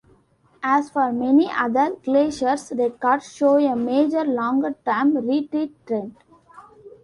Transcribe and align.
As 0.63 0.89
for 0.89 1.11
many 1.13 1.47
other 1.51 1.91
glaciers, 1.93 2.73
records 2.75 3.35
show 3.35 3.59
a 3.59 3.75
major 3.75 4.23
longer-term 4.25 5.15
retreat 5.17 5.75
trend. 5.85 6.15